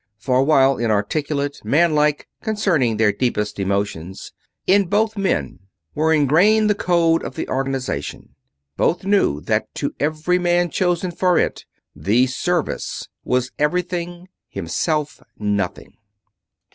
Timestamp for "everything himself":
13.59-15.21